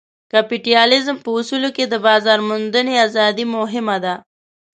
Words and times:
کپیټالیزم 0.31 1.17
په 1.23 1.29
اصولو 1.37 1.69
کې 1.75 1.85
د 1.87 1.95
بازار 2.05 2.39
موندنې 2.47 2.95
ازادي 3.07 3.45
مهمه 3.55 3.97
ده. 4.03 4.13